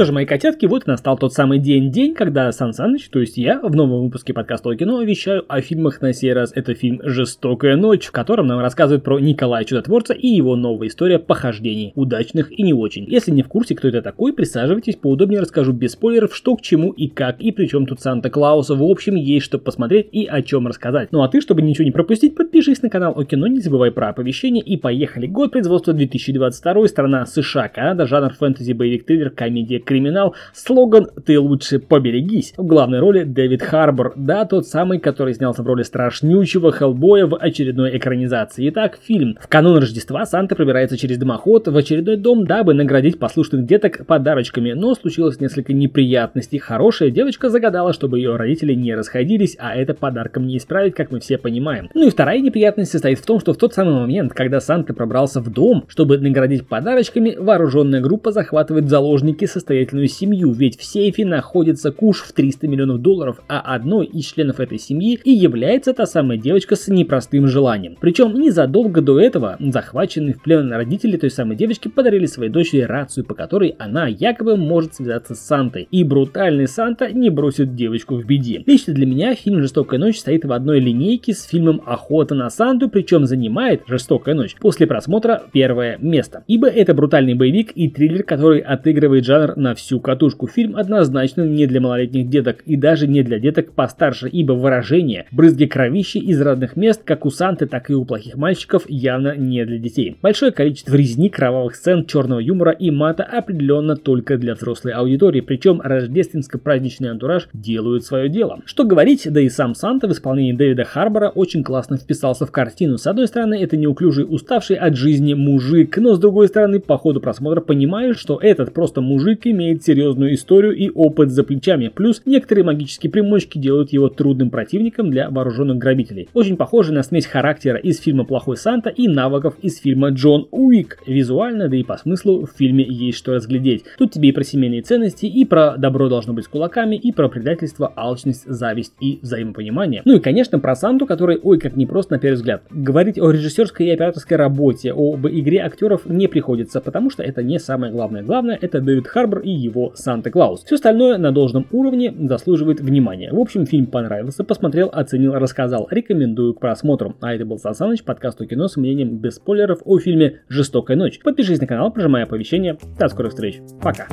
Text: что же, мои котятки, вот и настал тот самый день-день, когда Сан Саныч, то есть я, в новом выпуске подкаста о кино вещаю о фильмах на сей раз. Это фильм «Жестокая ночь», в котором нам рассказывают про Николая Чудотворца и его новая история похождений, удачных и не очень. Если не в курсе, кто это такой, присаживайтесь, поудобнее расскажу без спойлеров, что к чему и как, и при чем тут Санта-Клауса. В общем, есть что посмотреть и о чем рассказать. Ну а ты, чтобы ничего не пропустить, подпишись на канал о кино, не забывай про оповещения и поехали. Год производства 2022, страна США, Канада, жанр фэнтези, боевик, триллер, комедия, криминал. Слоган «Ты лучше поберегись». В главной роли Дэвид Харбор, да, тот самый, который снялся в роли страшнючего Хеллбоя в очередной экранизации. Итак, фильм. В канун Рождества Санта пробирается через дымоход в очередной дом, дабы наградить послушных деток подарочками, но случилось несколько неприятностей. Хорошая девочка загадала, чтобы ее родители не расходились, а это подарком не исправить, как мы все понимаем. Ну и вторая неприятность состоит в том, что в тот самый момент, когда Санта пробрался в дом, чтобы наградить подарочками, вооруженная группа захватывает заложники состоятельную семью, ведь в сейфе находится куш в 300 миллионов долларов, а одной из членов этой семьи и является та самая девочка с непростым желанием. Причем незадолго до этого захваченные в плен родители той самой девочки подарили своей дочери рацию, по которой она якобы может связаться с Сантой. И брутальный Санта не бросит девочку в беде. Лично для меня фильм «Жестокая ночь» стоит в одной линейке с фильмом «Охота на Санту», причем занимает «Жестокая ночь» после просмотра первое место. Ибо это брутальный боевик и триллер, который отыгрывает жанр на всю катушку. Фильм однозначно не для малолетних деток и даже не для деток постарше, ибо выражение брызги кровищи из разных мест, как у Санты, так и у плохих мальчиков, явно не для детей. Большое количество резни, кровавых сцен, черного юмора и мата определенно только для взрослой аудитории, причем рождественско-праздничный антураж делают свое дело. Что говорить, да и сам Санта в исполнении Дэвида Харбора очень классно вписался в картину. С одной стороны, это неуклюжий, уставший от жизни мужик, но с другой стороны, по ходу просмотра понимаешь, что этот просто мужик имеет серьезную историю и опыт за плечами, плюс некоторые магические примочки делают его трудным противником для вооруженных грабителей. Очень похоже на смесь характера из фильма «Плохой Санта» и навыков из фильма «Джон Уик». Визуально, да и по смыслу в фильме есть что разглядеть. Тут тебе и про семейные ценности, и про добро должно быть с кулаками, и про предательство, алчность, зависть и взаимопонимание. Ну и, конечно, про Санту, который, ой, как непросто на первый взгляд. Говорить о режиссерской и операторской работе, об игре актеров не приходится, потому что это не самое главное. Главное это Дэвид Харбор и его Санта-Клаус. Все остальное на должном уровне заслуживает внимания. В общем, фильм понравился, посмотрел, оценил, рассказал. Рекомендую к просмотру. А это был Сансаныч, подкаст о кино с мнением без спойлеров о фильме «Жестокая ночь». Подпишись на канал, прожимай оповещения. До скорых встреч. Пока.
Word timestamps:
что 0.00 0.06
же, 0.06 0.12
мои 0.12 0.24
котятки, 0.24 0.64
вот 0.64 0.86
и 0.86 0.90
настал 0.90 1.18
тот 1.18 1.34
самый 1.34 1.58
день-день, 1.58 2.14
когда 2.14 2.50
Сан 2.52 2.72
Саныч, 2.72 3.10
то 3.10 3.18
есть 3.18 3.36
я, 3.36 3.60
в 3.60 3.76
новом 3.76 4.04
выпуске 4.04 4.32
подкаста 4.32 4.70
о 4.70 4.74
кино 4.74 5.02
вещаю 5.02 5.44
о 5.46 5.60
фильмах 5.60 6.00
на 6.00 6.14
сей 6.14 6.32
раз. 6.32 6.52
Это 6.54 6.74
фильм 6.74 7.02
«Жестокая 7.04 7.76
ночь», 7.76 8.06
в 8.06 8.10
котором 8.10 8.46
нам 8.46 8.60
рассказывают 8.60 9.04
про 9.04 9.20
Николая 9.20 9.62
Чудотворца 9.64 10.14
и 10.14 10.26
его 10.26 10.56
новая 10.56 10.88
история 10.88 11.18
похождений, 11.18 11.92
удачных 11.96 12.50
и 12.50 12.62
не 12.62 12.72
очень. 12.72 13.04
Если 13.10 13.30
не 13.30 13.42
в 13.42 13.48
курсе, 13.48 13.74
кто 13.74 13.88
это 13.88 14.00
такой, 14.00 14.32
присаживайтесь, 14.32 14.96
поудобнее 14.96 15.42
расскажу 15.42 15.74
без 15.74 15.92
спойлеров, 15.92 16.34
что 16.34 16.56
к 16.56 16.62
чему 16.62 16.92
и 16.92 17.06
как, 17.08 17.38
и 17.38 17.52
при 17.52 17.66
чем 17.66 17.84
тут 17.84 18.00
Санта-Клауса. 18.00 18.76
В 18.76 18.82
общем, 18.82 19.16
есть 19.16 19.44
что 19.44 19.58
посмотреть 19.58 20.08
и 20.12 20.24
о 20.24 20.40
чем 20.40 20.66
рассказать. 20.66 21.12
Ну 21.12 21.22
а 21.22 21.28
ты, 21.28 21.42
чтобы 21.42 21.60
ничего 21.60 21.84
не 21.84 21.90
пропустить, 21.90 22.36
подпишись 22.36 22.80
на 22.80 22.88
канал 22.88 23.12
о 23.18 23.26
кино, 23.26 23.48
не 23.48 23.60
забывай 23.60 23.90
про 23.90 24.08
оповещения 24.08 24.62
и 24.62 24.78
поехали. 24.78 25.26
Год 25.26 25.52
производства 25.52 25.92
2022, 25.92 26.88
страна 26.88 27.26
США, 27.26 27.68
Канада, 27.68 28.06
жанр 28.06 28.32
фэнтези, 28.32 28.72
боевик, 28.72 29.04
триллер, 29.04 29.28
комедия, 29.28 29.78
криминал. 29.90 30.36
Слоган 30.54 31.08
«Ты 31.26 31.40
лучше 31.40 31.80
поберегись». 31.80 32.54
В 32.56 32.64
главной 32.64 33.00
роли 33.00 33.24
Дэвид 33.24 33.60
Харбор, 33.60 34.12
да, 34.14 34.44
тот 34.44 34.68
самый, 34.68 35.00
который 35.00 35.34
снялся 35.34 35.64
в 35.64 35.66
роли 35.66 35.82
страшнючего 35.82 36.70
Хеллбоя 36.70 37.26
в 37.26 37.36
очередной 37.36 37.96
экранизации. 37.98 38.68
Итак, 38.68 39.00
фильм. 39.02 39.36
В 39.40 39.48
канун 39.48 39.78
Рождества 39.78 40.24
Санта 40.26 40.54
пробирается 40.54 40.96
через 40.96 41.18
дымоход 41.18 41.66
в 41.66 41.76
очередной 41.76 42.16
дом, 42.16 42.46
дабы 42.46 42.72
наградить 42.72 43.18
послушных 43.18 43.66
деток 43.66 44.06
подарочками, 44.06 44.74
но 44.74 44.94
случилось 44.94 45.40
несколько 45.40 45.72
неприятностей. 45.72 46.58
Хорошая 46.58 47.10
девочка 47.10 47.50
загадала, 47.50 47.92
чтобы 47.92 48.20
ее 48.20 48.36
родители 48.36 48.74
не 48.74 48.94
расходились, 48.94 49.56
а 49.58 49.74
это 49.74 49.94
подарком 49.94 50.46
не 50.46 50.58
исправить, 50.58 50.94
как 50.94 51.10
мы 51.10 51.18
все 51.18 51.36
понимаем. 51.36 51.90
Ну 51.94 52.06
и 52.06 52.10
вторая 52.10 52.38
неприятность 52.38 52.92
состоит 52.92 53.18
в 53.18 53.26
том, 53.26 53.40
что 53.40 53.54
в 53.54 53.56
тот 53.56 53.74
самый 53.74 53.94
момент, 53.94 54.34
когда 54.34 54.60
Санта 54.60 54.94
пробрался 54.94 55.40
в 55.40 55.52
дом, 55.52 55.84
чтобы 55.88 56.16
наградить 56.18 56.68
подарочками, 56.68 57.34
вооруженная 57.36 58.00
группа 58.00 58.30
захватывает 58.30 58.88
заложники 58.88 59.46
состоятельную 59.80 60.08
семью, 60.08 60.52
ведь 60.52 60.78
в 60.78 60.84
сейфе 60.84 61.24
находится 61.24 61.92
куш 61.92 62.20
в 62.20 62.32
300 62.32 62.68
миллионов 62.68 63.00
долларов, 63.00 63.40
а 63.48 63.60
одной 63.60 64.06
из 64.06 64.26
членов 64.26 64.60
этой 64.60 64.78
семьи 64.78 65.18
и 65.24 65.30
является 65.30 65.92
та 65.94 66.06
самая 66.06 66.38
девочка 66.38 66.76
с 66.76 66.88
непростым 66.88 67.46
желанием. 67.46 67.96
Причем 68.00 68.34
незадолго 68.34 69.00
до 69.00 69.18
этого 69.18 69.56
захваченные 69.58 70.34
в 70.34 70.42
плен 70.42 70.72
родители 70.72 71.16
той 71.16 71.30
самой 71.30 71.56
девочки 71.56 71.88
подарили 71.88 72.26
своей 72.26 72.50
дочери 72.50 72.82
рацию, 72.82 73.24
по 73.24 73.34
которой 73.34 73.74
она 73.78 74.06
якобы 74.06 74.56
может 74.56 74.94
связаться 74.94 75.34
с 75.34 75.40
Сантой. 75.40 75.88
И 75.90 76.04
брутальный 76.04 76.68
Санта 76.68 77.10
не 77.12 77.30
бросит 77.30 77.74
девочку 77.74 78.16
в 78.16 78.24
беде. 78.24 78.62
Лично 78.66 78.92
для 78.94 79.06
меня 79.06 79.34
фильм 79.34 79.60
«Жестокая 79.60 79.98
ночь» 79.98 80.18
стоит 80.18 80.44
в 80.44 80.52
одной 80.52 80.80
линейке 80.80 81.32
с 81.32 81.44
фильмом 81.44 81.82
«Охота 81.86 82.34
на 82.34 82.50
Санту», 82.50 82.88
причем 82.88 83.24
занимает 83.26 83.82
«Жестокая 83.86 84.34
ночь» 84.34 84.56
после 84.60 84.86
просмотра 84.86 85.42
первое 85.52 85.96
место. 85.98 86.44
Ибо 86.46 86.68
это 86.68 86.94
брутальный 86.94 87.34
боевик 87.34 87.72
и 87.74 87.88
триллер, 87.88 88.22
который 88.22 88.60
отыгрывает 88.60 89.24
жанр 89.24 89.56
на 89.60 89.74
всю 89.74 90.00
катушку. 90.00 90.46
Фильм 90.48 90.76
однозначно 90.76 91.42
не 91.42 91.66
для 91.66 91.80
малолетних 91.80 92.28
деток 92.28 92.62
и 92.66 92.76
даже 92.76 93.06
не 93.06 93.22
для 93.22 93.38
деток 93.38 93.72
постарше, 93.72 94.28
ибо 94.28 94.52
выражение 94.52 95.26
брызги 95.30 95.66
кровищи 95.66 96.18
из 96.18 96.40
разных 96.40 96.76
мест, 96.76 97.02
как 97.04 97.26
у 97.26 97.30
Санты, 97.30 97.66
так 97.66 97.90
и 97.90 97.94
у 97.94 98.04
плохих 98.04 98.36
мальчиков, 98.36 98.84
явно 98.88 99.36
не 99.36 99.64
для 99.64 99.78
детей. 99.78 100.16
Большое 100.22 100.52
количество 100.52 100.94
резни, 100.94 101.28
кровавых 101.28 101.76
сцен, 101.76 102.06
черного 102.06 102.40
юмора 102.40 102.72
и 102.72 102.90
мата 102.90 103.22
определенно 103.22 103.96
только 103.96 104.38
для 104.38 104.54
взрослой 104.54 104.92
аудитории, 104.92 105.40
причем 105.40 105.80
рождественско-праздничный 105.80 107.10
антураж 107.10 107.48
делают 107.52 108.04
свое 108.04 108.28
дело. 108.28 108.60
Что 108.64 108.84
говорить, 108.84 109.30
да 109.30 109.40
и 109.40 109.48
сам 109.48 109.74
Санта 109.74 110.08
в 110.08 110.12
исполнении 110.12 110.52
Дэвида 110.52 110.84
Харбора 110.84 111.28
очень 111.28 111.62
классно 111.62 111.98
вписался 111.98 112.46
в 112.46 112.50
картину. 112.50 112.98
С 112.98 113.06
одной 113.06 113.26
стороны, 113.28 113.54
это 113.62 113.76
неуклюжий, 113.76 114.26
уставший 114.28 114.76
от 114.76 114.96
жизни 114.96 115.34
мужик, 115.34 115.96
но 115.98 116.14
с 116.14 116.18
другой 116.18 116.48
стороны, 116.48 116.80
по 116.80 116.96
ходу 116.96 117.20
просмотра 117.20 117.60
понимаешь, 117.60 118.18
что 118.18 118.38
этот 118.40 118.72
просто 118.72 119.00
мужик 119.00 119.46
имеет 119.50 119.84
серьезную 119.84 120.34
историю 120.34 120.74
и 120.74 120.90
опыт 120.90 121.30
за 121.30 121.44
плечами, 121.44 121.88
плюс 121.88 122.22
некоторые 122.26 122.64
магические 122.64 123.10
примочки 123.10 123.58
делают 123.58 123.92
его 123.92 124.08
трудным 124.08 124.50
противником 124.50 125.10
для 125.10 125.30
вооруженных 125.30 125.78
грабителей. 125.78 126.28
Очень 126.34 126.56
похоже 126.56 126.92
на 126.92 127.02
смесь 127.02 127.26
характера 127.26 127.78
из 127.78 128.00
фильма 128.00 128.24
«Плохой 128.24 128.56
Санта» 128.56 128.90
и 128.90 129.08
навыков 129.08 129.54
из 129.62 129.78
фильма 129.78 130.10
«Джон 130.10 130.48
Уик». 130.50 130.98
Визуально, 131.06 131.68
да 131.68 131.76
и 131.76 131.82
по 131.82 131.96
смыслу 131.96 132.46
в 132.46 132.56
фильме 132.56 132.84
есть 132.84 133.18
что 133.18 133.34
разглядеть. 133.34 133.84
Тут 133.98 134.12
тебе 134.12 134.30
и 134.30 134.32
про 134.32 134.44
семейные 134.44 134.82
ценности, 134.82 135.26
и 135.26 135.44
про 135.44 135.76
добро 135.76 136.08
должно 136.08 136.32
быть 136.32 136.44
с 136.44 136.48
кулаками, 136.48 136.96
и 136.96 137.12
про 137.12 137.28
предательство, 137.28 137.92
алчность, 137.96 138.44
зависть 138.46 138.94
и 139.00 139.18
взаимопонимание. 139.22 140.02
Ну 140.04 140.16
и, 140.16 140.20
конечно, 140.20 140.58
про 140.58 140.74
Санту, 140.74 141.06
который, 141.06 141.38
ой, 141.42 141.58
как 141.58 141.76
непросто 141.76 142.14
на 142.14 142.18
первый 142.18 142.36
взгляд. 142.36 142.62
Говорить 142.70 143.18
о 143.18 143.30
режиссерской 143.30 143.86
и 143.86 143.90
операторской 143.90 144.36
работе, 144.36 144.92
об 144.92 145.26
игре 145.26 145.60
актеров 145.60 146.06
не 146.06 146.26
приходится, 146.28 146.80
потому 146.80 147.10
что 147.10 147.22
это 147.22 147.42
не 147.42 147.58
самое 147.58 147.92
главное. 147.92 148.22
Главное 148.22 148.58
это 148.60 148.80
Дэвид 148.80 149.06
Харбор 149.06 149.39
и 149.40 149.50
его 149.50 149.92
Санта-Клаус. 149.94 150.64
Все 150.64 150.76
остальное 150.76 151.18
на 151.18 151.32
должном 151.32 151.66
уровне 151.72 152.14
заслуживает 152.28 152.80
внимания. 152.80 153.32
В 153.32 153.38
общем, 153.38 153.66
фильм 153.66 153.86
понравился, 153.86 154.44
посмотрел, 154.44 154.90
оценил, 154.92 155.34
рассказал. 155.34 155.88
Рекомендую 155.90 156.54
к 156.54 156.60
просмотру. 156.60 157.16
А 157.20 157.34
это 157.34 157.44
был 157.44 157.58
Сансаныч, 157.58 158.04
подкаст 158.04 158.40
о 158.40 158.46
кино 158.46 158.68
с 158.68 158.76
мнением 158.76 159.18
без 159.18 159.36
спойлеров 159.36 159.80
о 159.84 159.98
фильме 159.98 160.40
«Жестокая 160.48 160.96
ночь». 160.96 161.20
Подпишись 161.22 161.60
на 161.60 161.66
канал, 161.66 161.92
прожимай 161.92 162.24
оповещения. 162.24 162.78
До 162.98 163.08
скорых 163.08 163.32
встреч. 163.32 163.60
Пока. 163.82 164.06